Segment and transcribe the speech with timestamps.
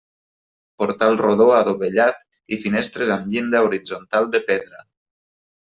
[0.83, 2.25] Portal rodó adovellat
[2.57, 4.83] i finestres amb llinda horitzontal de pedra.